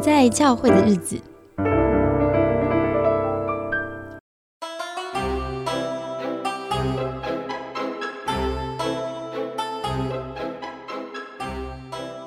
[0.00, 1.20] 在教会的日子。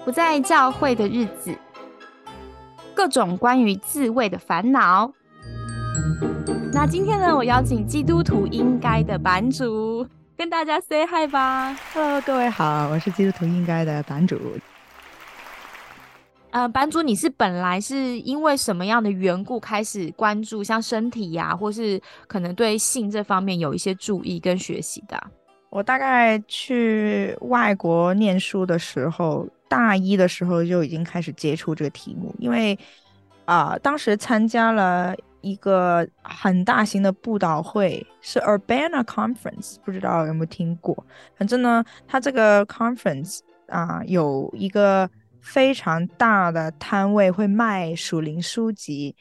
[0.05, 1.55] 不在教会的日子，
[2.93, 5.11] 各种关于自慰的烦恼。
[6.71, 10.05] 那今天呢，我邀请基督徒应该的版主
[10.37, 11.75] 跟大家 say hi 吧。
[11.93, 14.37] Hello，各位好，我是基督徒应该的版主。
[16.53, 25.19] 呃，版主，你是本来是因为什么样的缘故开始关注像身体呀、或是可能对性这方面有一些注意跟学习的、
[25.71, 32.77] 我大概去外国念书的时候，大一的时候就已经开始接触这个题目，因为
[33.45, 40.95] 啊、当时参加了一个很大型的布道会，是 Urbana Conference，不知道有没有听过？
[41.35, 45.09] 反正呢，它这个 conference 啊、有一个
[45.43, 49.13] 非常大的摊位，会卖属灵书籍，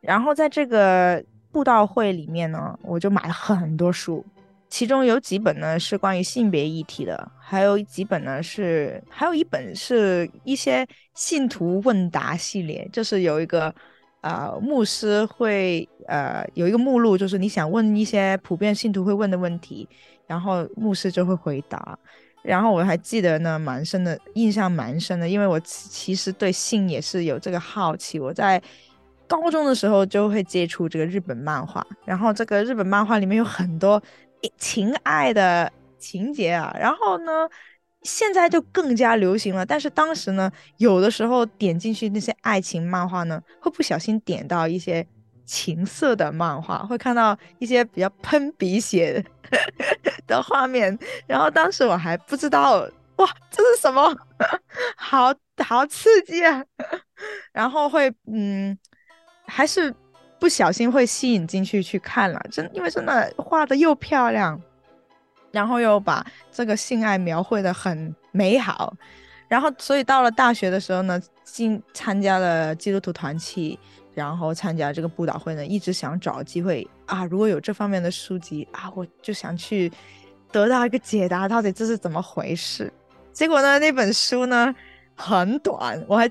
[0.00, 4.24] 然后在这个布道会里面呢，我就买了很多书，
[4.68, 13.72] 其中有几本呢是关于性别议题的，还有几本呢是，还有一本是一些信徒问答系列，就是有一个
[14.22, 19.88] 呃牧师会呃有一个目录，就是你想问一些普遍信徒会问的问题，
[20.26, 21.98] 然后牧师就会回答。
[22.46, 28.20] 然后我还记得呢，蛮深的，印象蛮深的，因为我其实对性也是有这个好奇。
[28.20, 28.62] 我在
[29.26, 34.00] 高中的时候就会接触这个日本漫画，然后这个日本漫画里面有很多
[34.56, 37.32] 情爱的情节啊，然后呢，
[38.02, 39.66] 现在就更加流行了。
[39.66, 45.04] 但是当时呢，有的时候点进去那些爱情漫画呢，会不小心点到一些
[45.46, 49.24] 情色的漫画，会看到一些比较喷鼻血
[50.26, 50.98] 的画面。
[51.26, 52.80] 然后当时我还不知道，
[53.16, 54.14] 哇，这是什么？
[54.96, 55.32] 好
[55.64, 56.62] 好刺激啊！
[57.52, 58.76] 然后会嗯，
[59.46, 59.94] 还是
[60.38, 64.60] 不小心会吸引进去去看了，真因为真的画的又漂亮，
[65.50, 68.92] 然后又把这个性爱描绘的很美好，
[69.48, 73.78] 然后所以到了大学的时候呢，进参加了基督徒团契，
[74.16, 79.92] 然后参加这个布道会呢，一直想找机会啊，如果有这方面的书籍啊，我就想去
[80.50, 82.90] 得到一个解答，到底这是怎么回事。
[83.30, 84.74] 结果呢，那本书呢
[85.14, 86.26] 很短，我还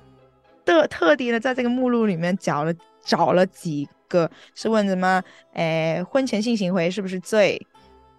[0.66, 7.62] 特特地的在这个目录里面找了找了几个，是问什么，诶，婚前性行为是不是罪？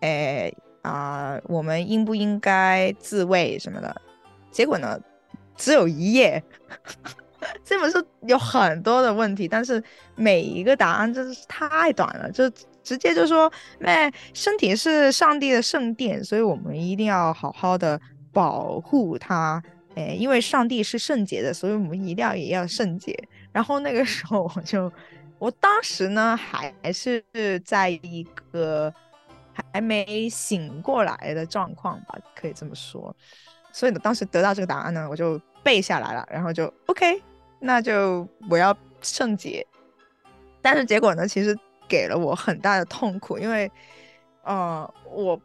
[0.02, 4.00] 诶啊、我们应不应该自慰什么的？
[4.52, 4.96] 结果呢，
[5.56, 6.40] 只有一页。
[7.64, 9.82] 这本书有很多的问题，但是
[10.14, 12.48] 每一个答案真的是太短了，就
[12.82, 18.00] 直接就说，哎，身体是上帝的圣殿，所以我们一定要好好的
[18.32, 19.62] 保护它。
[19.96, 23.16] 哎，因为上帝是圣洁的，所以我们一定要也要圣洁。
[23.50, 24.92] 然后那个时候我就，
[25.38, 27.24] 我当时呢还是
[27.64, 28.92] 在一个
[29.72, 33.14] 还没醒过来的状况吧，可以这么说。
[33.72, 37.22] 所以呢，当时得到这个答案呢，我就背下来了，然后就 OK，
[37.60, 39.66] 那就我要圣洁。
[40.60, 41.56] 但是结果呢，其实
[41.88, 43.70] 给了我很大的痛苦，因为
[44.42, 45.40] 呃，我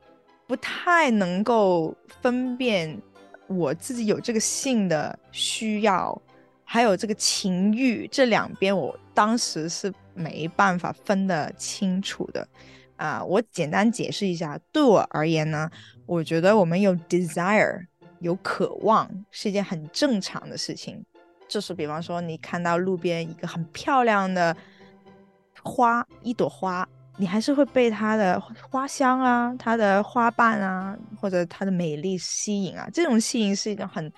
[0.48, 3.00] 不太能够分辨
[3.48, 6.20] 我自己有这个性的需要，
[6.64, 12.48] 还有这个情欲这两边，我当时是没办法分得清楚的。
[12.96, 15.70] 啊、我简单解释一下，对我而言呢，
[16.06, 17.88] 我觉得我们有 desire，
[18.20, 21.04] 有渴望是一件很正常的事情。
[21.52, 24.56] 就是比方说，你看到路边一个很漂亮的
[25.62, 28.40] 花，一朵花，你还是会被它的
[28.70, 32.88] 花香啊、它的花瓣啊，或者它的美丽吸引啊。
[32.94, 34.10] 这种吸引是一种很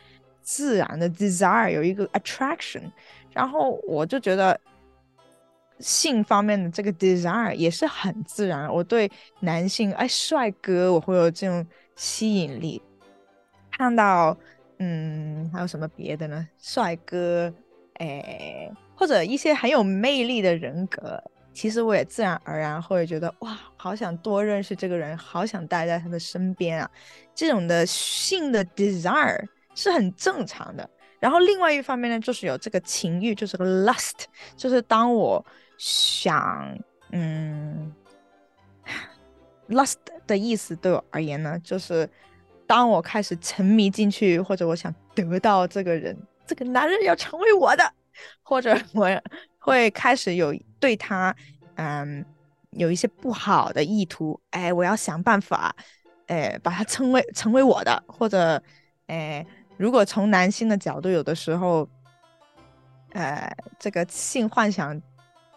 [0.44, 2.83] 自然的 desire，有一个 attraction。
[3.31, 4.57] 然后我就觉得
[5.79, 8.71] 性方面的这个 desire 也是很自然。
[8.71, 11.65] 我对男性，哎，帅哥，我会有这种
[11.95, 12.79] 吸引力。
[13.71, 14.38] 看到，
[14.80, 16.48] 嗯，还有什么别的呢？
[16.58, 17.54] 帅哥，
[17.96, 21.22] 哎，或者一些很有魅力的人格，
[21.54, 26.90] 其实我也自然而然会觉得，哇，好想多认识这个人，好想待在他的身边啊。
[27.36, 30.90] 这种的性的 desire 是很正常的。
[31.20, 34.25] 然后另外一方面呢，就是有这个情欲，就是个 lust，
[34.58, 35.46] 就是当我
[35.78, 36.78] 想，
[37.12, 37.94] 嗯，
[39.70, 39.96] lust
[40.28, 42.10] 的意思对我而言呢，就是
[42.75, 46.18] 当我开始沉迷进去，或者我想得到这个人，
[46.48, 47.94] 这个男人要成为我的，
[48.42, 49.08] 或者 我
[49.60, 51.36] 会开始有对他，
[51.75, 52.25] 嗯，
[52.72, 55.75] 有一些不好的意图，哎，我要想办法，
[56.25, 58.60] 哎，把他成为成为我的，或者，
[59.06, 59.46] 哎。
[59.78, 61.88] 如果从男性的角度，有的时候，
[63.14, 65.00] 呃，这个性幻想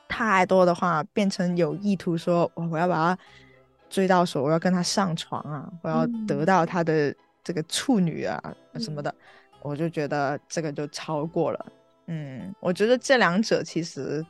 [0.09, 3.19] 太多的话，变成有意图说，我要把他
[3.89, 8.41] 追到手，我要跟他上床啊，我要得到他的这个处女啊
[8.79, 9.15] 什么的，
[9.63, 11.67] 我就觉得这个就超过了。
[12.07, 14.25] 嗯，我觉得这两者其实。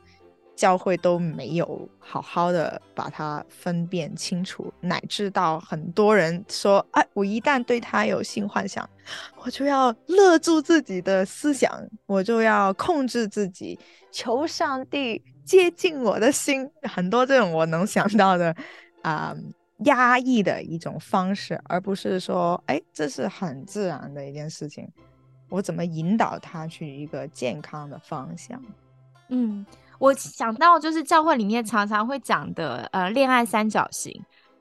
[0.57, 8.89] 教会都没有好好的把它分辨清楚，乃至到很多人说：“哎，我一旦对他有性幻想，
[9.35, 11.71] 我就要勒住自己的思想，
[12.07, 13.77] 我就要控制自己，
[14.11, 18.55] 求上帝接近我的心。”很多这种我能想到的
[19.01, 19.35] 啊，
[19.85, 24.87] 压抑的一种方式，而不是说：“哎，这是很自然的一件事情，
[25.49, 28.61] 我怎么引导他去一个健康的方向？”
[29.29, 29.65] 嗯。
[29.99, 34.13] 我想到就是教会里面常常会讲的，呃，恋爱三角形，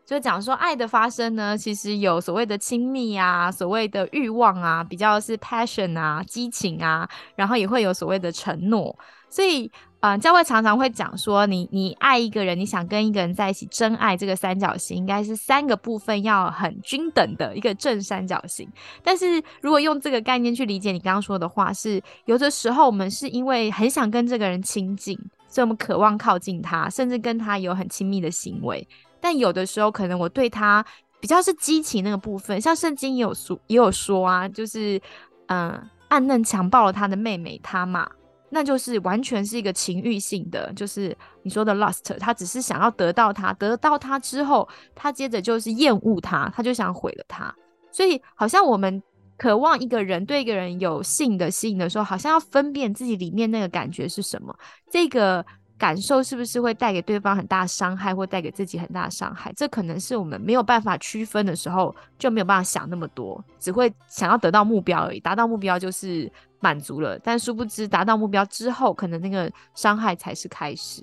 [0.06, 8.98] 就讲说爱的发生呢，其实有所谓的亲密啊，所谓的欲望啊，比较是 passion 啊，激情啊，然后也会有所谓的承诺，
[9.28, 9.70] 所以。
[10.00, 18.68] 嗯，教会常常会讲说，你你爱一个人，你想跟一个人在一起，真爱这个三角形应该是三个部分要很均等的一个正三角形。
[19.02, 28.86] 但是如果用这个概念去理解你刚刚说的话，是有的时候我们是因为很想跟这个人亲近，所以我们渴望靠近他，甚至跟他有很亲密的行为。
[29.18, 30.84] 但有的时候可能我对他
[31.18, 35.00] 比较是激情那个部分，像圣经也有说也有说啊，就是
[35.46, 38.08] 嗯，暗嫩强暴了他的妹妹他嘛。
[38.48, 47.54] 那就是完全是一个情欲性的，就是你说的 lust，他只是想要得到他，得到他之后，他接着就是厌恶他，他就想毁了他。
[47.90, 49.02] 所以好像我们
[49.36, 54.56] 渴望一个人对一个人有性的吸引的时候，好像要分辨自己里面那个感觉是什么，
[54.90, 55.44] 这个。
[55.78, 59.52] 感受是不是会带给对方很大伤害，或带给自己很大伤害？
[59.54, 65.20] 这可能是我们没有办法区分的时候，就没有办法想那么多，只会想要得到目标而已。
[65.20, 66.32] 达到目标就是
[66.66, 71.00] 满足了，但殊不知达到目标之后，可能那个伤害才是开始。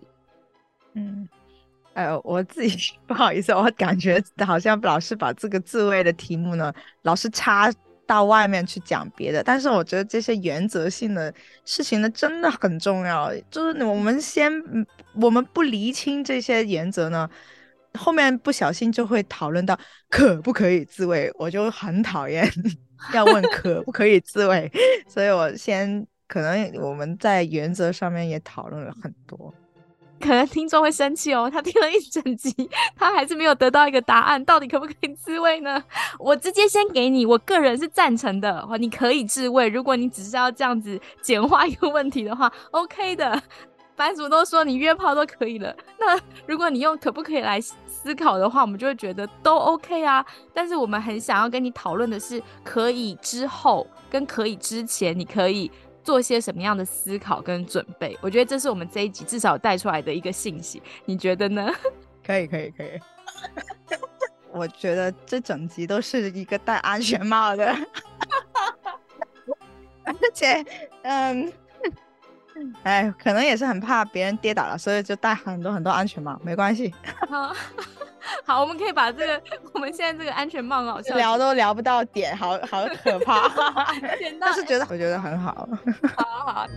[0.94, 1.26] 嗯，
[1.94, 6.74] 呃，我自己 不好意思，我感觉好像老是把这个自慰的题目呢，
[7.04, 7.72] 老是插。
[8.06, 11.34] 到外面去讲别的，但是我觉得这些原则性的
[11.64, 13.34] 事情呢，真的很重要。
[13.50, 14.52] 就是我们先，
[15.14, 17.28] 我们不厘清这些原则呢，
[18.00, 19.78] 后面不小心就会讨论到
[20.10, 22.48] 可不可以自慰，我就很讨厌
[23.14, 24.72] 要问可不可以自慰，
[25.08, 29.54] 所以我先可能我们在原则上面也讨论了很多。
[30.20, 32.50] 可能听众会生气哦，他听了一整集，
[32.96, 35.84] 他还是没有得到一个答案，到底可不可以自慰呢？
[36.18, 39.68] 我直接先给你，我个人是赞成的，你可以自慰。
[39.68, 43.44] 如果你只是要这样子简化一个问题的话，OK 的。
[43.96, 50.26] 版主都说你约炮都可以了，那如果你用可不可以来思考的话，我们就会觉得都 OK 啊。
[50.54, 55.72] 但是我们很想要跟你讨论的是，可以之后跟可以之前，你可以。
[56.04, 58.18] 做些什么样的思考跟准备？
[58.20, 61.74] 我觉得这是我们这一集至少带出来的一个信息，你觉得呢？
[62.28, 62.90] 可以，可以，可以。
[64.52, 67.68] 我觉得这整集都是一个戴安全帽的，
[70.04, 70.62] 而且，
[71.04, 71.50] 嗯，
[72.84, 76.94] 哎，可能也是很怕别人跌倒了，所以就戴很多很多安全帽，没关系。
[78.46, 79.42] 好，我们可以把这个
[79.74, 83.50] 我们现在这个安全帽搞笑，聊都聊不到点，好好可怕。
[84.40, 85.68] 但是觉得我觉得很好，
[86.16, 86.68] 好好。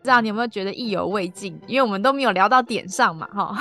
[0.00, 1.58] 不知道你有没有觉得意犹未尽？
[1.66, 3.58] 因为我们都没有聊到点上嘛，哈。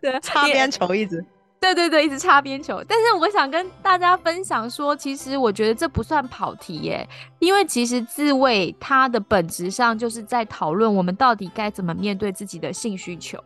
[0.00, 1.24] 对，擦边球一直。
[1.60, 2.82] 对对对，一直擦边球。
[2.86, 7.06] 但是我想跟大家分享说，其实我觉得这不算跑题耶，
[7.40, 13.38] 因为其实自慰它的本质上就是在讨论我们到底该怎么面对自己的性需求。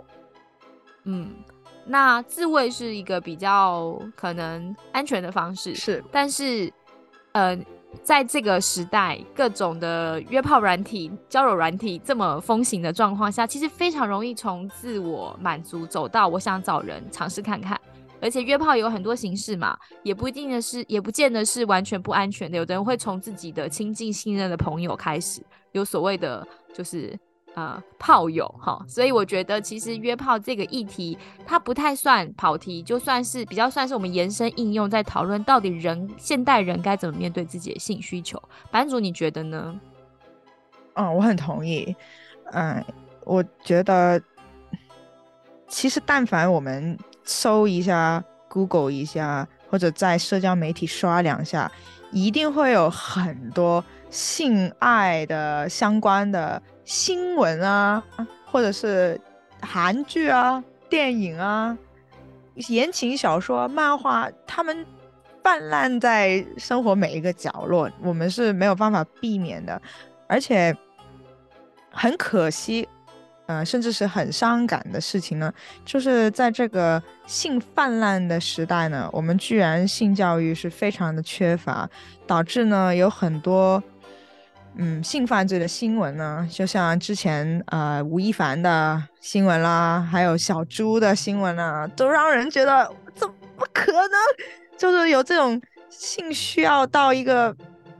[1.04, 1.30] 嗯，
[1.86, 6.04] 那自慰是一个比较可能安全的方式，是。
[6.12, 6.72] 但是，
[7.32, 7.58] 呃，
[8.04, 17.80] 在这个时代，各种的约炮软体、交友软体这么风行的状况下，其实非常容易从自我满足走到我想找人尝试看看。
[18.22, 22.56] 而且约炮有很多形式嘛，也不一定的是，也不见得是完全不安全的。
[22.56, 27.18] 有的人会从自己的亲近信任的朋友开始，有所谓的就是
[27.54, 28.80] 呃炮友哈。
[28.86, 38.40] 所以我觉得其实约炮这个议题，它不太算跑题，就算是比较算是我们延伸应用，在讨论到底人现代人该怎么面对自己的性需求。
[38.70, 39.80] 版主你觉得呢？
[40.94, 41.96] 嗯，我很同意。
[42.52, 42.84] 嗯，
[43.24, 44.22] 我觉得
[45.66, 46.96] 其实但凡我们。
[47.24, 51.70] 搜一下，Google 一下，或者在社交媒体刷两下，
[52.10, 58.02] 一定会有很多性爱的相关的新闻啊，
[58.44, 59.20] 或者是
[59.60, 61.76] 韩剧啊、电影啊、
[62.68, 64.84] 言情小说、漫画，他们
[65.42, 69.80] 泛滥在生活每一个角落，我们是没有办法避免的，
[70.28, 70.76] 而且
[71.90, 72.88] 很可惜，
[73.52, 75.52] 呃，甚至是很伤感的事情呢，
[75.84, 81.88] 就是在这个性泛滥的时代呢，我们居然性教育是非常的缺乏，
[82.26, 83.82] 导致呢有很多。
[84.74, 93.34] 嗯，性犯罪的新闻呢，就像之前呃吴亦凡的新闻啦，还有小猪的新闻啦，都让人觉得怎么
[93.74, 94.10] 可能？
[94.78, 97.54] 就是有这种性需要到一个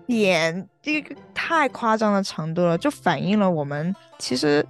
[0.06, 4.64] 点，这个太夸张的程度了，就反映了我们其实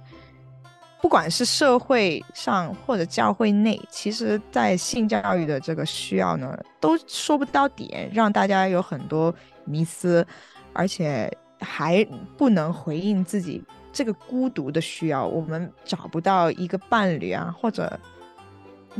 [1.03, 9.31] 不管是社会上或者教会内，其实在性教育的这个需要呢，都说不到点，让大家有很多
[9.65, 10.25] 迷思，
[10.73, 11.31] 而且。
[11.65, 12.05] 还
[12.35, 17.97] 不能回应自己这个孤独的需要，我们找不到一个伴侣啊，或者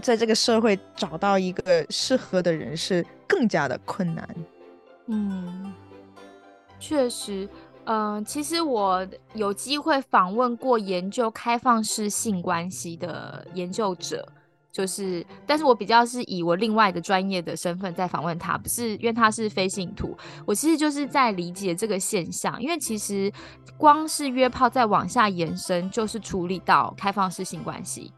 [0.02, 4.30] 在这个社会找到一个适合的人是更加的困难。
[5.08, 5.74] 嗯，
[6.80, 7.50] 确实，
[7.86, 14.28] 嗯，其实我有机会访问过研究开放式性关系的研究者。
[14.72, 23.32] 就是，但是我比较是以我另外的专业的身份在访问他，不是因为他是非信徒，我其实就是在理解这个现象，因为其实
[23.78, 28.12] 光是约炮再往下延伸，就是处理到开放式性关系，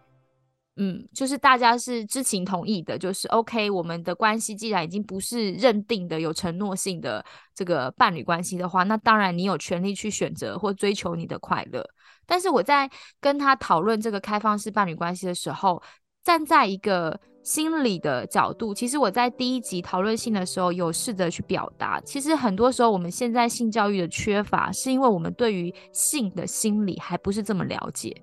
[0.77, 11.81] 嗯，就是大家是知情同意的，就是 OK，我们的关系既然已经不是认定的有承诺性的这个伴侣关系的话，那当然你有权利去选择或追求你的快乐。
[12.25, 12.89] 但是我在
[13.21, 15.81] 跟他讨论这个开放式伴侣关系的时候，
[16.23, 22.01] 站在一个心理的角度，其实我在第一集讨论性的时候有试着去表达。
[22.01, 28.13] 其实很多时候，我们现在性教育的缺乏，是因为我们对于性的心理还不是这么了解。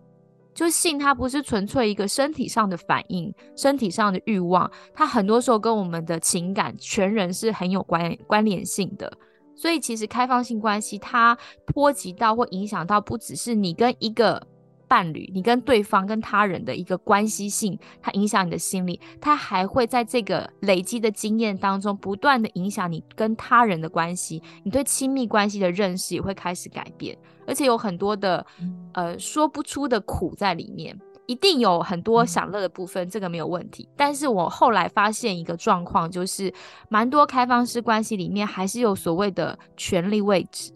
[0.54, 9.12] 就性，它不是纯粹一个身体上的反应、身体上的欲望，它很多时候跟我们的情感、全人是很有关关联性的。
[9.54, 14.46] 所以，其实开放性关系它波及到或影响到，不只是你跟一个。
[14.92, 28.44] 伴侣，你跟对方、跟他人的一个关系性，它影响你的心理，它还会在这个累积的经验当中，不断的影响你跟他人的关系，你对亲密关系的认识也会开始改变，而且有很多的
[28.92, 30.94] 呃说不出的苦在里面，
[31.24, 33.88] 一定有很多享乐的部分，这个没有问题。
[33.96, 36.52] 但是我后来发现一个状况，就是
[36.90, 40.70] 蛮多开放式关系里面还是有所谓的权力位置，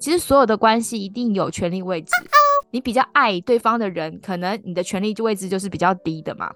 [0.00, 2.10] 其实所有的关系一定有权力位置。
[2.70, 6.52] 你比较爱对方的人，可能你的权力位置就是比较低的嘛，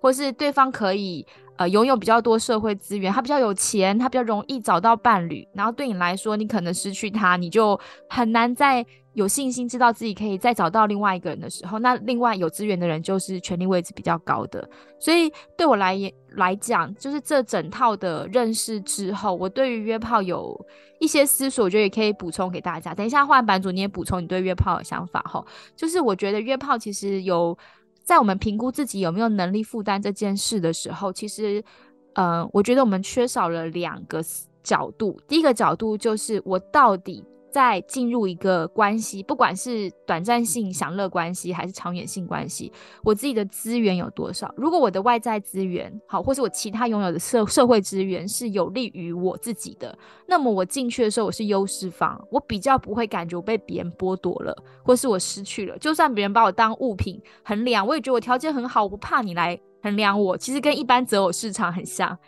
[0.00, 1.26] 或是对方可以
[1.58, 14.66] 呃拥有比较多社会资源，他比较有钱，他比较容易找到伴侣，然后对你来说，你可能失去他，你就很难再有信心知道自己可以再找到另外一个人的时候，那另外有资源的人就是权力位置比较高的，
[14.98, 20.66] 所以对我来言来讲，就是这整套的认识之后，我对于约炮有。
[21.00, 22.92] 一些思索，我觉得也可以补充给大家。
[22.92, 25.40] 等一下换版主，你也补充你对约炮的想法哈。
[25.76, 27.56] 就是我觉得约炮其实有
[28.08, 31.62] 在我们评估自己有没有能力负担这件事的时候，其实，
[32.14, 34.24] 嗯，我觉得我们缺少了两个
[34.62, 35.20] 角度。
[35.28, 37.22] 第一个角度就是我到底。
[37.50, 44.52] 在进入一个关系，不管是短暂性享乐关系还是长远性关系，我自己的资源有多少？
[44.56, 55.78] 如果我的外在资源好，或是我其他拥有的社社会资源是有利于我自己的，那么我进去的时候我是优势方，我比较不会感觉我被别人剥夺了，或是我失去了。
[55.78, 60.36] 就算别人把我当物品衡量，我也觉得我条件很好，我不怕你来衡量我。
[60.36, 62.18] 其实跟一般择偶市场很像。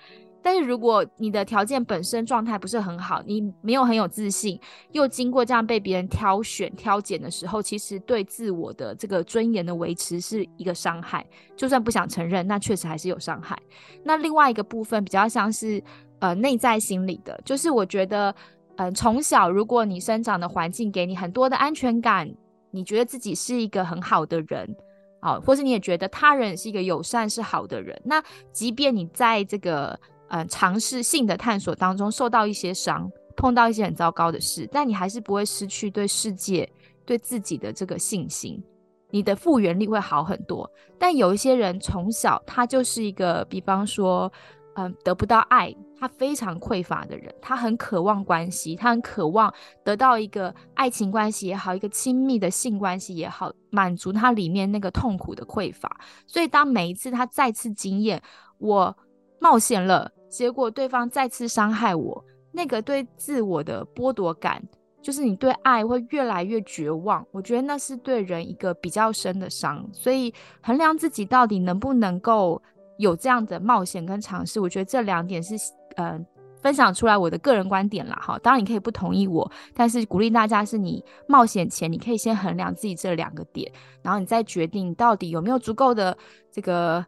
[0.43, 4.59] 但是如果你的条件本身状态不是很好，你没有很有自信，
[4.93, 11.27] 又经过这样被别人挑选、挑拣的时候，其实对自我的这个尊严的维持是一个伤害。
[11.57, 13.59] 就算不想承认，那确实还是有伤害。
[14.03, 15.83] 那另外一个部分比较像是
[16.21, 18.35] 呃内在心理的，就是我觉得，
[18.77, 22.31] 嗯，从小如果你生长的环境给你很多的安全感，
[22.71, 24.75] 你觉得自己是一个很好的人，
[25.21, 29.99] 好，或是你也觉得他人是一个友善是好的人，那即便你在这个
[30.33, 36.71] 嗯，尝试性的探索当中受到一些伤，碰到一些很糟糕的事，但你还是不会失去对世界、
[37.05, 38.63] 对自己的这个信心，
[39.11, 40.71] 你的复原力会好很多。
[41.01, 44.33] 但有一些人从小他就是一个，比方说，
[44.75, 55.91] 嗯，得不到爱，他非常匮乏的人，他很渴望关系，他很渴望得到一个爱情关系也好，一个亲密的性关系也好，满足他里面那个痛苦的匮乏。
[56.29, 58.23] 所以当每一次他再次经验，
[58.59, 58.97] 我
[59.41, 60.09] 冒险了。
[60.31, 64.63] 结果对方再次伤害我，那个对自我的剥夺感，
[65.03, 67.27] 就是你对爱会越来越绝望。
[67.33, 69.85] 我觉得那是对人一个比较深的伤。
[69.93, 70.33] 所以
[70.63, 72.63] 衡量自己到底能不能够
[72.99, 75.55] 有这样的冒险跟尝试，我觉得这两点是，
[75.97, 76.19] 呃，
[76.61, 83.73] 分享出来我的个人观点啦，哈，当然你可以不同意我，但是鼓励大家是你冒险前，你可以先衡量自己这两个点，
[84.03, 86.17] 然后你再决定到底有没有足够的
[86.53, 87.05] 这个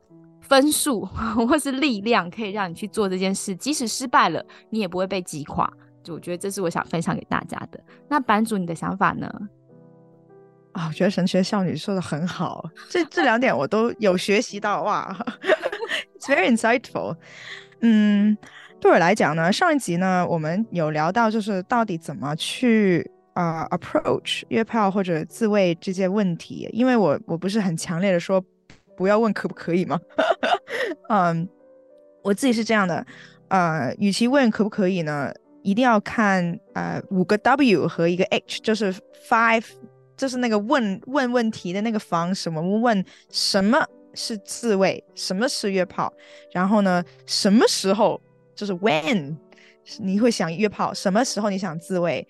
[0.53, 1.01] 分数
[1.49, 5.67] 或是力量，可以让你去做这件事，即使失败了，你也不会被击垮。
[6.03, 7.81] 就我觉得这是我想分享给大家的。
[8.07, 9.27] 那版主你的想法呢？
[10.73, 15.17] 啊，我觉得神学少女说的很好，这这两点我都有学习到哇
[16.21, 17.17] very insightful。
[17.81, 18.37] 嗯。
[18.79, 26.69] 对我来讲呢，上一集呢，我们有聊到，就是到底怎么去啊 approach 约炮或者自慰这些问题。
[26.73, 28.45] 因为我我不是很强烈的说
[28.97, 30.01] 不要问可不可以吗？
[31.09, 31.49] 嗯，
[32.23, 33.05] 我自己是这样的，
[33.49, 35.33] 呃，与其问可不可以呢，
[35.63, 38.95] 一定要看呃五个 W 和一个 H，就是
[39.29, 39.65] five，
[40.17, 43.85] 就是那个问问问题的那个方什么问什么
[44.15, 46.13] 是自慰，什么是约炮，
[46.53, 48.21] 然后呢，什么时候。
[48.55, 49.35] 就是 when
[49.99, 52.25] 你会想约炮，什么时候你想自慰，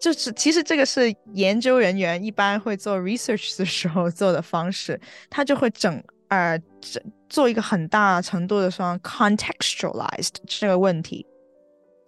[0.00, 11.26] 就是其实这个是研究人员一般会做 research 的时候做的方式，他就会整呃整做一个很大程度的说 contextualized 这个问题。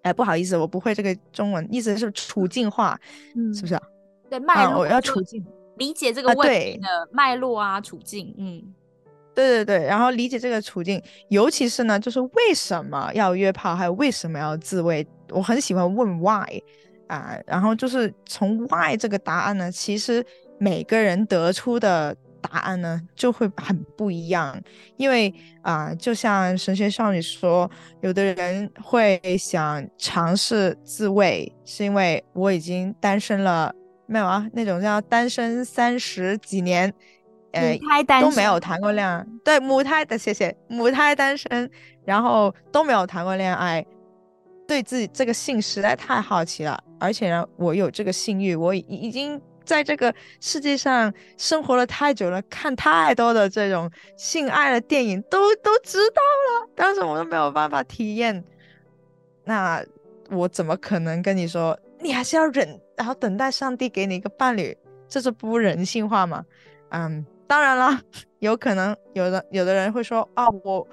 [0.03, 2.99] 哎，不好意思，我不会这个中文，意思是处境化，
[3.37, 3.79] 嗯是不是？
[4.29, 5.45] 对脉络，我要处境
[5.77, 8.75] 理解这个问题的脉络啊，处境，嗯。
[9.35, 16.63] 对对对，然后理解这个处境，尤其是呢，就是为什么要约炮，还有为什么要自慰，我很喜欢问 why
[17.13, 20.25] 啊，然后就是从 why 这个答案呢，其实
[20.59, 24.59] 每个人得出的答案呢就会很不一样，
[24.97, 33.75] 因为啊，就像神学少女说，有的人会想尝试自慰，是因为我已经单身了，
[34.07, 36.93] 没有啊，那种叫单身三十几年。
[37.53, 37.79] 呃，
[38.19, 41.71] 都没有谈过恋爱，对母胎的谢谢母胎单身，
[42.03, 43.85] 然后都没有谈过恋爱，
[44.73, 58.43] 对自己这个性实在太好奇了，而且呢，我有这个性欲，我已已经在这个世界上生活了太久了，看太多的这种性爱的电影，都都知道了，但是我都没有办法体验，
[59.45, 59.85] 那
[60.31, 64.75] 我怎么可能跟你说，你还是要忍，然后等待上帝给你一个伴侣，
[65.07, 66.43] 这是不人性化吗？
[66.93, 67.27] 嗯。
[67.47, 68.01] 当然了，
[68.41, 70.89] 有可能有的有的人会说啊，我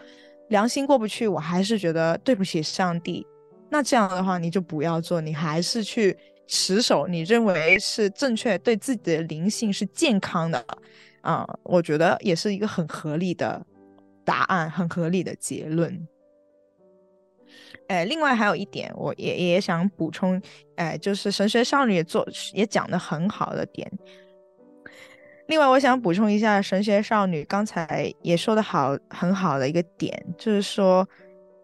[0.50, 3.26] 良心过不去，我还是觉得对不起上帝。
[3.70, 10.66] 那这样的话，你就不要做，你还是去持守你认为是正确、对自己的灵性是健康的
[11.22, 11.48] 啊。
[11.64, 13.64] 我觉得也是一个很合理的
[14.26, 16.08] 答案，很合理的结论。
[17.88, 20.40] 哎，另外还有一点，我也也想补充，
[20.76, 23.92] 哎，就是神学少女也做也讲的很好的点。
[25.48, 31.08] 另外，我想补充一下，神学少女刚才也说的好，很好的一个点，就是说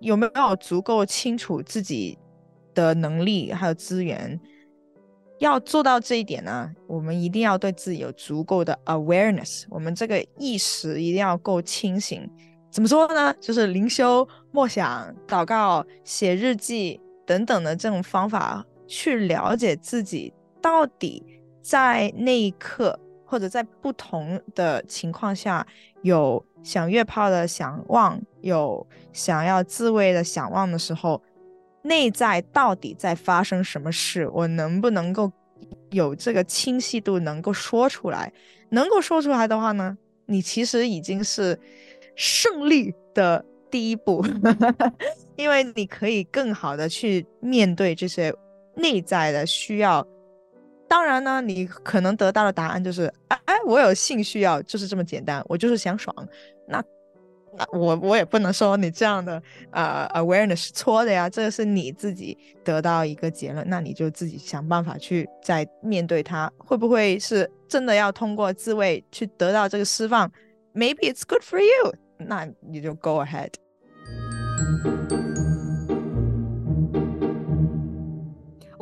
[0.06, 2.18] 有没有足够清楚自己
[2.74, 4.40] 的能力还有资源，
[5.40, 6.72] 要做到这一点呢？
[6.88, 12.30] 我们一定要对自己有足够的 awareness，我们这个意识一定要够清醒。
[12.70, 13.34] 怎么说呢？
[13.42, 21.24] 就是灵修、默想、祷告、写日记等等的这种方法，去了解自己到底
[21.62, 23.00] 在那一刻。
[23.28, 25.66] 或者在不同的情况下，
[26.06, 31.20] 有想约炮的想望，有想要自慰的想望的时候，
[31.82, 34.30] 内在到底在发生什么事？
[34.32, 35.32] 我能不能够
[35.90, 38.32] 有这个清晰度，能够说出来？
[38.70, 41.60] 能够说出来的话呢，你其实已经是
[42.16, 44.24] 胜利的第一步，
[45.38, 48.32] 因为你可以更好的去面对这些
[48.76, 50.06] 内在的需要。
[50.88, 56.16] 当然呢，你可能得到的答案就是，哎哎，我有性需要，就是这么简单，我就是想爽。
[56.68, 56.84] 那
[57.58, 70.32] 那我我也不能说你这样的呃 awareness 是错的呀，这个是你自己得到一个结论，那你就自己想办法去再面对它，会不会是真的要通过自慰去得到这个释放
[70.74, 73.54] ？Maybe it's good for you，那你就 go ahead。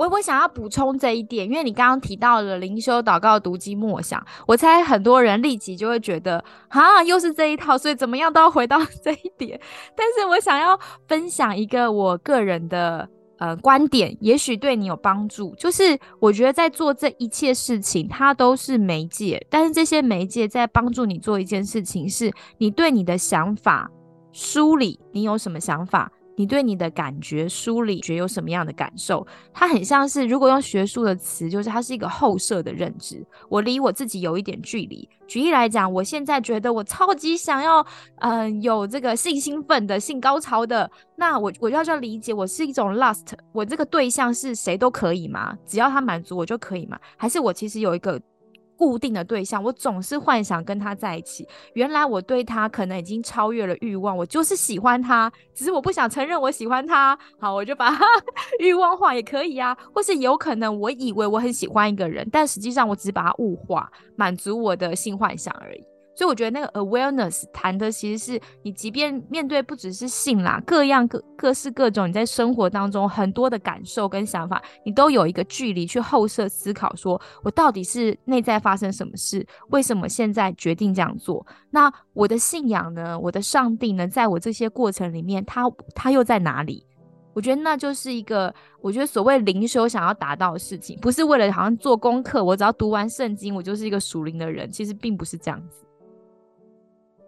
[0.03, 9.59] 我我想要补充这一点，因为你刚刚提到了灵修、祷告、读经、默想，我猜很多人立即就会觉得，啊，又是这一套，所以怎么样都要回到 这一点。
[9.95, 15.55] 但是我想要分享一个我个人的呃观点，也许对你有帮助。
[15.55, 23.89] 就是我觉得在做这一切事情，它都是媒介，但是这些媒介在帮助你做一件事情，是你对你的想法
[24.33, 29.25] 梳理，你有什么想法，你对你的感觉梳理觉有什么样的感受？
[29.53, 33.25] 它很像是，如果用学术的词，就是它是一个后设的认知。
[33.49, 35.07] 我离我自己有一点距离。
[35.27, 37.85] 举例来讲，我现在觉得我超级想要，
[38.19, 45.57] 嗯，有这个性兴奋的、性高潮的，那我我要要理解，我是一种 lust，我这个对象是谁都可以吗？
[45.65, 46.99] 只要他满足我就可以吗？
[47.15, 48.19] 还是我其实有一个？
[48.77, 51.47] 固定的对象，我总是幻想跟他在一起。
[51.73, 57.17] 原来我对他可能已经超越了欲望，我就是喜欢他，只是我不想承认我喜欢他。
[57.39, 58.05] 好，我就把他
[58.59, 65.92] 欲望化也可以啊，或是有可能我以为我很喜欢一个人，但实际上我只是把他物化，满足我的性幻想而已。
[66.15, 81.45] 所以我觉得那个 awareness 谈的其实是你，即便面对不只是性啦，各样各各式各种你在生活当中很多的感受跟想法，你都有一个距离去后设思考，说我到底是内在发生什么事，为什么现在决定这样做？
[81.71, 83.19] 那我的信仰呢？
[83.19, 84.07] 我的上帝呢？
[84.07, 85.63] 在我这些过程里面，他
[85.95, 86.85] 他又在哪里？
[87.33, 95.83] 我觉得那就是一个，我觉得所谓灵修想要达到的事情，不是为了好像做功课，我只要读完圣经，我就是一个属灵的人，其实并不是这样子。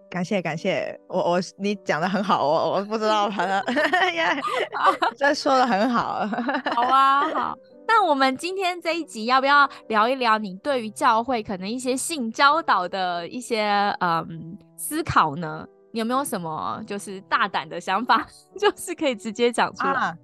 [0.10, 3.64] 感谢感谢，我我你讲的很好，我我不知道他的
[5.18, 6.26] 这说的很好，
[6.76, 7.58] 好啊好。
[7.88, 15.68] 那我们今天这一集要不要聊一聊你对于教会可能一些性教导的一些嗯思考呢？
[15.92, 18.26] 你有没有什么就是大胆的想法，
[18.58, 20.18] 就是可以直接讲出来？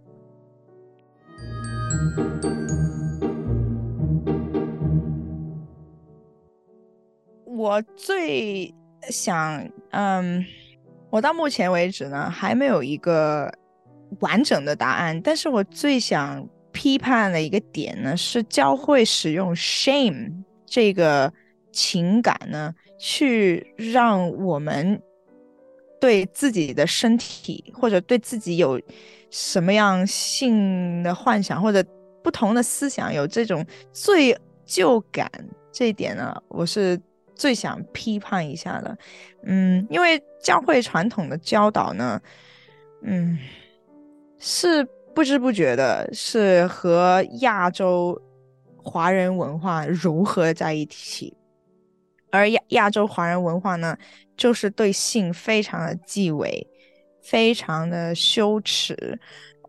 [7.45, 8.73] 我最。
[9.09, 10.45] 想，嗯，
[11.09, 13.51] 我到目前为止呢，还没有一个
[14.19, 15.19] 完整的答案。
[15.21, 20.31] 但是我最想批判的一个点呢，是教会使用 shame
[20.65, 21.31] 这个
[21.71, 25.01] 情感呢，去让我们
[25.99, 28.79] 对自己的身体或者对自己有
[29.29, 31.83] 什么样性的幻想或者
[32.23, 34.37] 不同的思想有这种罪
[34.67, 35.29] 疚感。
[35.71, 36.99] 这一点呢，我是。
[37.41, 38.95] 最想批判一下的，
[39.45, 42.21] 嗯，因为教会传统的教导呢，
[43.01, 43.35] 嗯，
[44.37, 48.15] 是不知不觉的，是和亚洲
[48.77, 51.35] 华人文化融合在一起，
[52.29, 53.97] 而亚亚洲华人文化呢，
[54.37, 56.67] 就是对性非常的忌讳，
[57.23, 59.19] 非常的羞耻，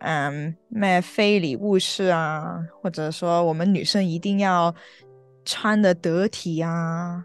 [0.01, 4.75] 嗯，卖非礼勿视啊，或者说我们女生一定要
[5.47, 7.25] 穿的得体啊。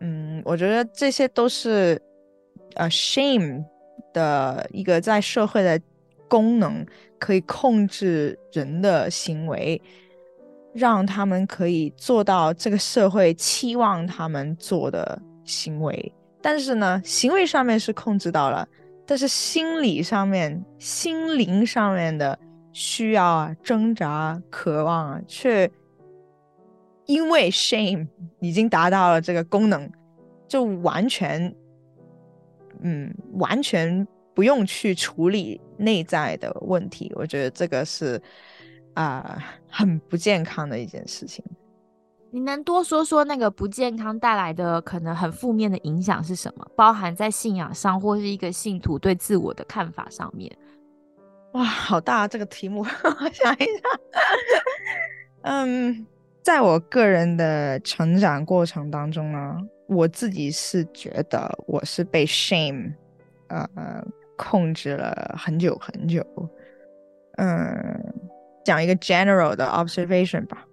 [0.00, 2.00] 嗯，我觉得这些都是，
[2.74, 3.62] 呃，shame
[4.14, 5.78] 的一个在社会的
[6.26, 6.84] 功能，
[7.18, 9.80] 可以控制人的行为，
[10.72, 16.12] 让他们可以做到这个社会期望他们做的行为。
[16.40, 18.66] 但是呢，行为上面是控制到了，
[19.06, 22.38] 但是心理上面、心灵上面的
[22.72, 25.70] 需要啊、挣扎、渴望啊，却。
[27.10, 28.06] 因为 shame
[28.38, 29.90] 已经达到了这个功能，
[30.46, 31.52] 就完全，
[32.82, 37.10] 嗯，完全不用去处理内在的问题。
[37.16, 38.22] 我觉得这个是
[38.94, 41.44] 啊，很不健康的一件事情。
[42.30, 46.64] 你能多说说那个不健康带来的可能很负面的影响是什么？
[46.76, 50.56] 包含在信仰上，或是一个信徒对自我的看法上面？
[51.54, 54.00] 哇，好大这个题目， 我想一下，
[55.42, 56.06] 嗯。
[56.42, 62.94] 在我个人的成长过程当中呢，我自己是觉得我是被 shame，
[63.48, 64.02] 呃，
[64.36, 66.24] 控制了很久很久。
[67.36, 68.14] 嗯，
[68.64, 70.64] 讲一个 general 的 observation 吧。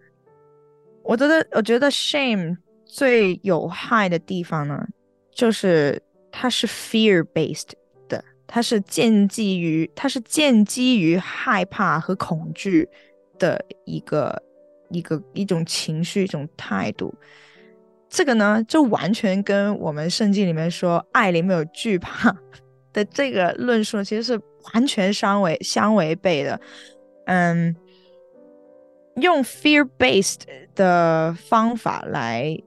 [1.03, 4.87] 我觉得，我觉得 shame 最有害的地方呢，
[5.31, 6.01] 就是
[6.31, 7.71] 它是 fear based
[8.07, 12.87] 的，它是建基于，它是建基于害怕和恐惧
[13.37, 14.41] 的一个。
[14.89, 17.13] 一个一种情绪，一种态度，
[18.09, 22.35] 这个呢，就完全跟我们圣经里面说爱里没有惧怕
[22.93, 24.39] 的这个论述，其实是
[24.73, 26.59] 完全相违相违背的。
[27.25, 27.75] 嗯，
[29.15, 30.41] 用 fear based
[30.73, 32.57] 的方法来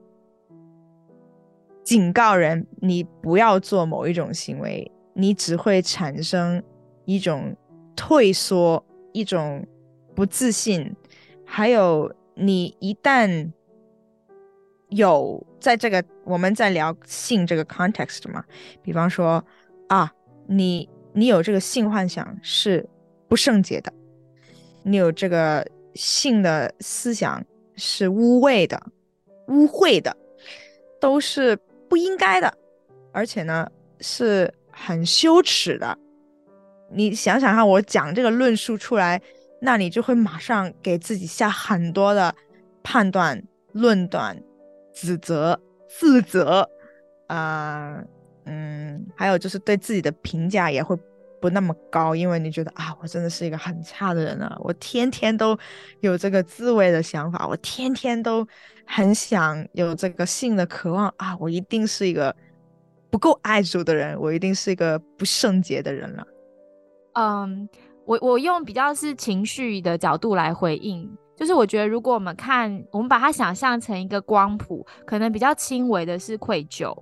[1.83, 6.61] 警告人，你不要做某一种行为，你只会产生
[7.05, 7.55] 一种
[7.95, 9.65] 退缩，一种
[10.13, 10.95] 不自信。
[11.53, 13.51] 还有，你一旦
[14.87, 18.41] 有在这个我们在聊性这个 context 嘛，
[18.81, 19.43] 比方说
[19.89, 20.09] 啊，
[20.47, 22.87] 你你有这个性幻想是
[23.27, 23.91] 不圣洁的，
[24.83, 27.43] 你有这个性的思想
[27.75, 28.81] 是污秽的、
[29.49, 30.15] 污秽的，
[31.01, 31.57] 都是
[31.89, 32.57] 不应该的，
[33.11, 35.97] 而且呢是很羞耻的。
[36.89, 39.21] 你想想看，我讲这个论述出来，
[39.61, 42.33] 那你就会马上给自己下很多的
[42.81, 43.41] 判断、
[43.73, 44.35] 论断、
[44.91, 46.67] 指责、自责，
[47.27, 48.03] 啊，
[48.45, 50.97] 嗯，还有就是对自己的评价也会
[51.39, 55.57] 不那么高，因为你觉得啊，我真的是一个很差的人啊，我天天都
[55.99, 58.45] 有这个自慰的想法，我天天都
[58.85, 62.35] 很想有这个性的渴望啊，我一定是一个
[63.09, 66.27] 不够爱主的人，我一定是一个不圣洁的人了。
[67.13, 67.67] 嗯，
[68.11, 76.93] 我我用比较是情绪的角度来回应，就是我觉得如果我们看，我们把它想象成一个光谱，可能比较轻微的是愧疚，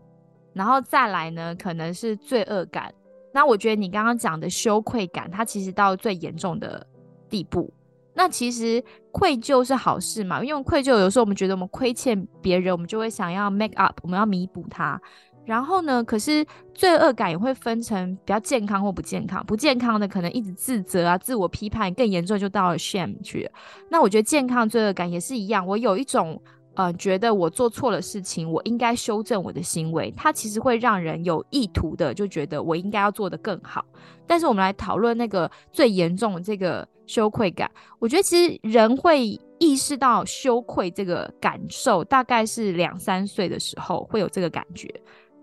[0.53, 2.93] 然后再来呢，可能是罪恶感。
[3.33, 6.85] 那我觉得你刚刚讲的羞愧感，它其实到最严重的
[7.27, 7.73] 地步。
[8.13, 10.43] 那其实愧疚是好事嘛？
[10.43, 15.01] 因为愧疚有时候我们觉得我们亏欠别人，我们就会想要 make up，我们要弥补它。
[15.49, 16.03] 然后呢？
[16.03, 19.43] 可是罪恶感也会分成比较健康或不健康。
[19.47, 23.49] 不健康的可能一直自责啊、自我批判，更严重就到了 shame 去。
[23.89, 25.65] 那我觉得健康罪恶感也是一样。
[25.65, 26.39] 我有一种
[26.75, 30.13] 呃，觉得我做错了事情，我应该修正我的行为。
[30.15, 33.83] 它其实会让人有意图的就觉得我应该要做得更好。
[34.27, 37.67] 但是我们来讨论那个最严重的这个羞愧感。
[37.97, 44.87] 我觉得其实人会意识到羞愧这个感受，大概是两三岁的时候会有这个感觉。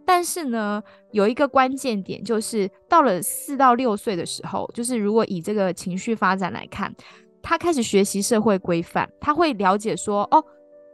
[0.06, 6.94] 但是呢，有一个关键点，就是到了四到六岁的时候，就是如果以这个情绪发展来看，
[7.42, 10.42] 他开始学习社会规范，他会了解说，哦。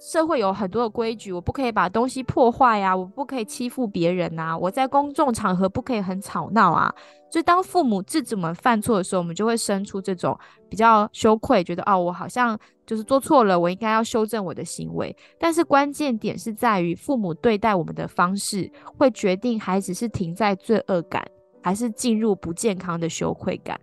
[0.04, 6.92] 社会有很多的规矩，我不可以把东西破坏呀，我不可以欺负别人呐，我在公众场合不可以很吵闹啊。
[7.32, 15.16] 所以当父母制止我们犯错的时候，我们就会生出这种比较羞愧，觉得哦，我好像就是做错了，我应该要修正我的行为。
[15.38, 21.26] 但是关键点是在于父母对待我们的方式，会决定孩子是停在罪恶感，
[21.62, 23.80] 还是进入不健康的羞愧感。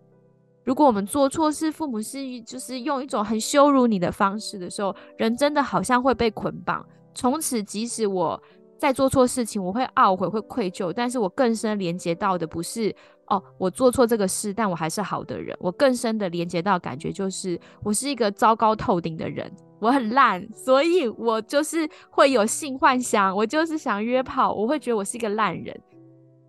[0.63, 6.85] 如果我们做错事，父母是就是用一种很羞辱你的方式的时候，人真的好像会被捆绑。
[7.15, 8.39] 从此，即使我
[8.77, 12.95] 在做错事情，我会懊悔、会愧疚，但是我更深连接到的不是
[13.29, 15.55] 哦，我做错这个事，但我还是好的人。
[15.59, 25.79] 我更深的连接到感觉就是，我是一个糟糕透顶的人，我很烂，所以我就是会有性幻想，我就是想约炮，我会觉得我是一个烂人。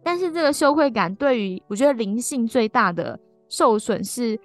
[0.03, 3.19] 但是这个羞愧感，对于我觉得灵性最大的。
[3.53, 4.39] 受损是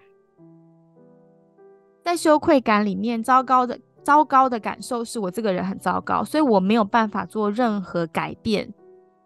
[2.01, 8.67] 在羞愧感里面，糟糕的糟糕的感受是我这个人很糟糕，所以我没有办法做任何改变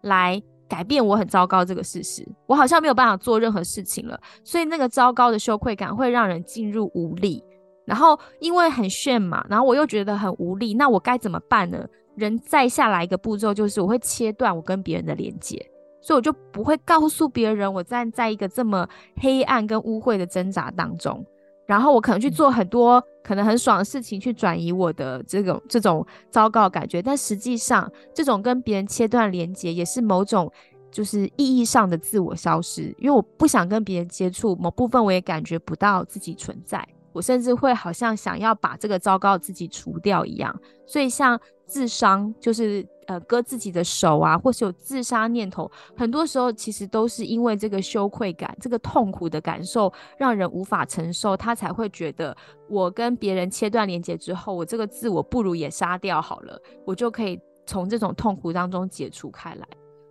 [0.02, 2.24] 来改变我很糟糕这个事实。
[2.46, 7.42] 我好像没有办法做任何事情了，所以那个糟糕的羞愧感会让人进入无力。
[7.84, 11.84] 然后因为很炫嘛，然后我又觉得很无力，那我该怎么办呢？
[12.14, 15.60] 人再下来一个步骤就是我会切断我跟别人的连接。
[16.02, 21.22] 所以我就不会告诉别人我站在一个这么黑暗跟污秽的挣扎当中，
[21.70, 30.50] 然后我可能去做很多可能很爽的事情去转移我的这种这种糟糕感觉，但实际上这种跟别人切断连接也是某种
[30.90, 36.84] 就是意义上的自我消失，因为我不想跟别人接触，某部分我也感觉不到自己存在。
[37.12, 40.52] 我甚至会好像想要把这个糟糕自己除掉一样，
[40.86, 52.36] 所以像自伤，就是呃割自己的手啊，或是有自杀念头，很多时候其实都是因为这个羞愧感、这个痛苦的感受让人无法承受，他才会觉得
[52.68, 59.66] 我跟别人切断连接之后，我这个自我不如也杀掉好了，我就可以从这种痛苦当中解除开来。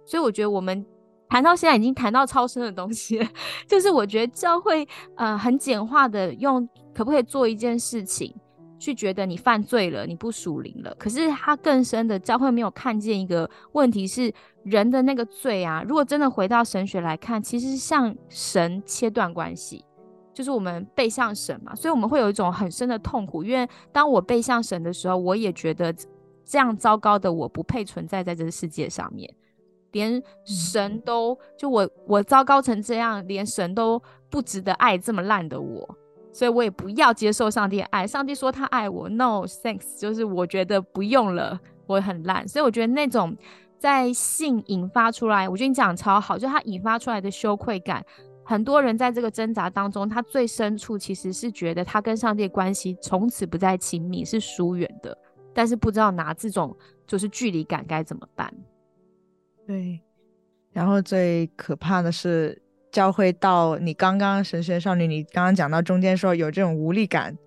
[0.06, 0.86] 所以我觉得我们。
[1.32, 3.20] 谈到现在已经谈到超深的东西，
[3.70, 4.84] 就是我觉得教会
[5.16, 8.34] 呃很简化的用可不可以做一件事情，
[8.80, 10.96] 去觉得你犯罪了，你不属灵了。
[10.96, 15.84] 可是他更深的教会没有看见一个问题是人的那个罪啊。
[15.86, 19.84] 如果真的回到神学来看，其实是向神切断关系，
[20.34, 23.44] 就是我们背向神嘛，所以我们会有一种很深的痛苦。
[23.44, 25.94] 因为当我背向神的时候，我也觉得
[26.46, 29.30] 这样糟糕的我不配存在在这个世界上面。
[29.92, 35.98] 连神都就我我糟糕成这样，连神都不值得爱这么烂的我，
[36.32, 38.06] 所以我也不要接受上帝爱。
[38.06, 42.48] 上帝说他爱我，no thanks，就是我觉得不用了，我很烂。
[42.48, 43.36] 所以我觉得那种
[43.78, 48.06] 在性引发出来，我觉得你讲超好，就他引发出来的羞愧感，
[48.44, 55.18] 很多人在这个挣扎当中，他最深处其实是觉得他跟上帝的关系从此不再亲密，是疏远的，
[55.54, 56.76] 但是不知道拿这种
[57.08, 58.54] 就是距离感该怎么办。
[59.66, 60.02] 对，
[60.72, 67.38] 然后最可怕的是教会到你刚刚神学少女，你刚刚讲到中间说有这种无力感，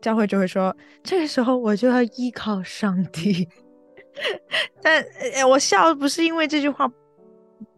[0.00, 3.48] 教会就会说这个时候我就要依靠上帝。
[4.82, 5.02] 但
[5.48, 6.86] 我笑不是因为这句话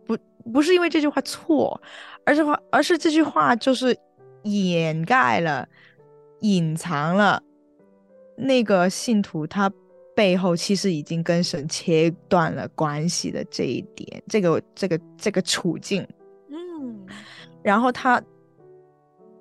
[0.04, 0.18] 不
[0.52, 1.80] 不是因为这句话错，
[2.24, 3.96] 而是话，而是这句话就是
[4.42, 5.68] 掩盖了、
[6.40, 7.40] 隐藏了
[8.36, 9.70] 那个信徒他
[10.16, 16.04] 背后其实已经跟神切断了关系的这一点，这个这个这个处境。
[16.82, 17.06] 嗯，
[17.62, 18.20] 然后他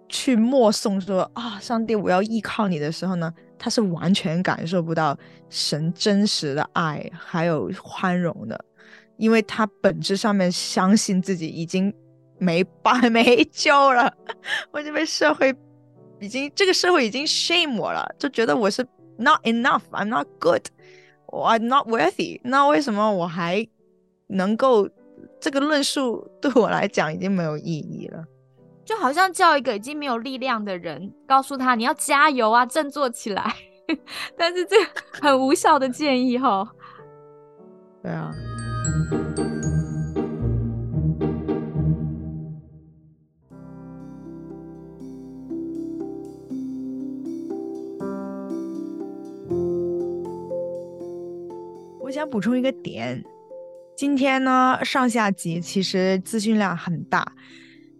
[0.07, 3.33] 去默诵说啊，上帝，我要依靠你的时候呢？
[3.57, 5.15] 他是完全感受不到
[5.49, 8.65] 神真实的爱还有宽容的，
[9.17, 11.93] 因为他本质上面相信自己已经
[12.39, 14.11] 没办 没救了，
[14.71, 15.55] 我已经被社会
[16.19, 18.83] 已经这个社会已经 shame 我了，就觉得我是
[19.17, 22.41] not enough，I'm not good，I'm not worthy。
[22.43, 23.67] 那为什么我还
[24.25, 24.89] 能够
[25.41, 28.23] 这个论述 对我来讲已经没有意义了？
[28.85, 33.53] 就好像叫一个已经没有力量的人，告诉他你要加油啊，振作起来。
[34.37, 34.75] 但是这
[35.11, 36.71] 很无效的建议哈。
[38.01, 38.31] 对啊。
[51.99, 53.23] 我想补充一个点，
[54.01, 57.33] 今天呢上下集其实资讯量很大，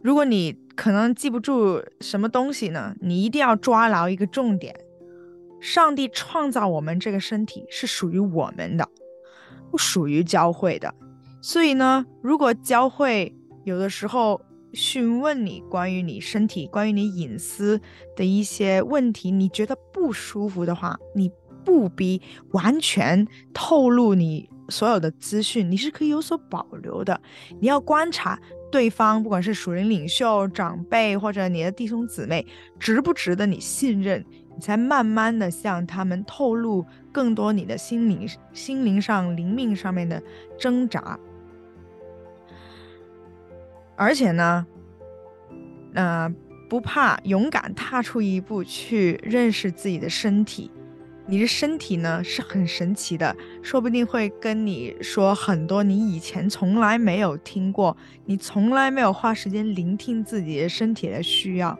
[0.02, 0.58] 如果你。
[0.74, 2.96] 可能记不住什么东西呢？
[3.02, 4.74] 你一定要抓牢一个重点：
[5.60, 8.90] 上帝创造我们这个身体是属于我们的，
[9.70, 10.92] 不属于教会的。
[11.40, 14.42] 所以呢，如果教会有的时候
[14.74, 17.80] 询问你关于你身体、关于你隐私
[18.16, 21.30] 的一些问题，你觉得不舒服的话，你
[21.63, 22.21] 不必
[22.52, 27.19] 完全透露你所有的资讯，你是可以有所保留的。
[27.60, 28.39] 你要观察。
[28.71, 32.47] 对方不管是属灵领袖、长辈或者你的弟兄姊妹，
[32.80, 34.24] 值不值得你信任，
[34.56, 40.24] 你才慢慢的向他们透露更多你的心灵、心灵上、灵命上面的
[40.58, 41.19] 挣扎。
[43.97, 44.65] 而且呢，
[45.95, 46.34] 呃，
[46.69, 50.71] 不怕，勇敢踏出一步去认识自己的身体。
[51.28, 61.78] 你的身体呢是很神奇的，说不定会跟你说很多你以前从来没有听过，你从来没有花时间聆听自己的身体的需要，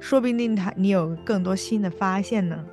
[0.00, 2.64] 说不定他你有更多新的发现呢。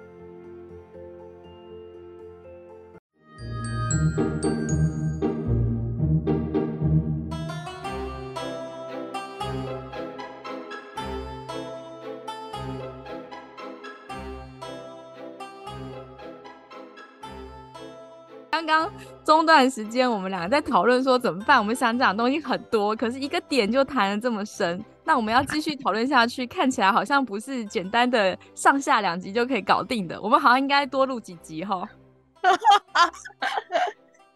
[18.65, 18.91] 刚刚
[19.23, 21.60] 中段时间，我们两个在讨论说怎么办。
[21.60, 24.84] 我们想讲的东西很多，可是一个点就谈的这么深。
[25.04, 30.19] 那我们要继续讨论下去，看起来好像不是简单的上下两集就可以搞定的。
[30.19, 31.88] 我们好像应该多录几集哈。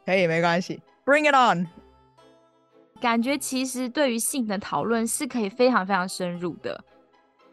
[0.05, 1.67] 可以，没关系，Bring it on。
[3.01, 6.83] 感觉其实对于性的讨论是可以非常非常深入的。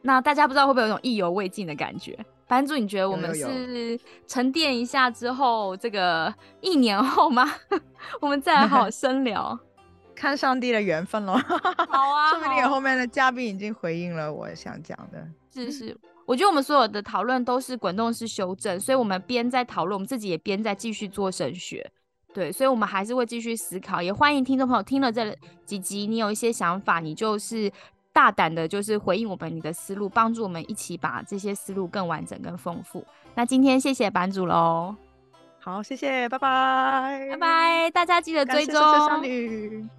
[0.03, 2.19] 那大家不知道会不会有种意犹未尽的感觉？
[2.49, 7.45] 班主，你觉得我们是沉淀一下之后，这个一年后吗？
[8.21, 9.59] 我们再来好好深聊，
[10.15, 11.33] 看上帝的缘分喽。
[11.35, 15.27] 好啊， 说不定后面的嘉宾已经回应了我想讲的。
[15.53, 21.91] 是是，我觉得我们所有的讨论都是滚动式修正，所以我们边在讨论，我们自己也边在继续做神学。
[22.33, 27.73] 对，所以我们还是会继续思考，也欢迎听众朋友听了这几集，你有一些想法，你就是。
[28.17, 33.05] 大胆的，就是回应我们你的思路，帮助我们一起把这些思路更完整、更丰富。
[33.35, 34.97] 那今天谢谢版主喽，
[35.61, 38.83] 好，谢谢，拜拜，拜拜，大家记得追踪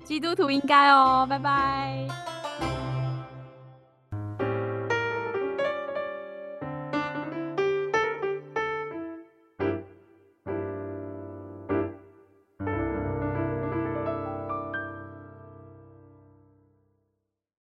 [0.03, 2.76] 基督徒应该哦，拜拜。